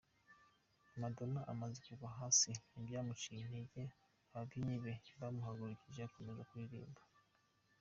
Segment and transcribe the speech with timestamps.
[1.01, 3.83] Madonna amaze kugwa hasi ntibyamuciye intege,
[4.31, 7.01] ababyinnyi be bamuhagurukije akomeza kuririmba.